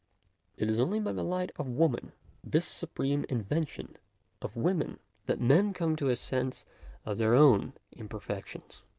[0.57, 2.11] It is only by the light of woman,
[2.43, 3.97] this supreme invention
[4.41, 6.65] of women, that men come to a sense
[7.05, 8.81] of their own im perfections.